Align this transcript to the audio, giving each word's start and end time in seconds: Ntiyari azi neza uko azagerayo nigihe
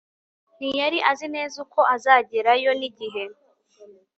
Ntiyari 0.57 0.99
azi 1.11 1.27
neza 1.35 1.55
uko 1.65 1.79
azagerayo 1.95 2.71
nigihe 2.79 3.23